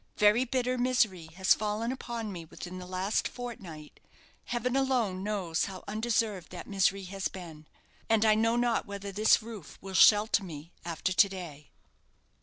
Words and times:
Very 0.17 0.45
bitter 0.45 0.79
misery 0.79 1.27
has 1.35 1.53
fallen 1.53 1.91
upon 1.91 2.31
me 2.31 2.43
within 2.43 2.79
the 2.79 2.87
last 2.87 3.27
fortnight 3.27 3.99
heaven 4.45 4.75
alone 4.75 5.21
knows 5.21 5.65
how 5.65 5.83
undeserved 5.87 6.49
that 6.49 6.65
misery 6.65 7.03
has 7.03 7.27
been 7.27 7.67
and 8.09 8.25
I 8.25 8.33
know 8.33 8.55
not 8.55 8.87
whether 8.87 9.11
this 9.11 9.43
roof 9.43 9.77
will 9.79 9.93
shelter 9.93 10.43
me 10.43 10.71
after 10.83 11.13
to 11.13 11.29
day." 11.29 11.69